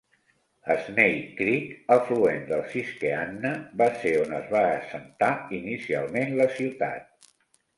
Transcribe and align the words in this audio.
Snake 0.85 1.27
Creek, 1.41 1.67
afluent 1.95 2.41
del 2.51 2.63
Susquehanna, 2.71 3.51
va 3.83 3.91
ser 4.05 4.15
on 4.23 4.35
es 4.39 4.49
va 4.55 4.65
assentar 4.81 5.31
inicialment 5.59 6.35
la 6.41 6.53
ciutat. 6.57 7.07